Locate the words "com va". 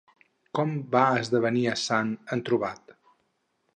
0.59-1.03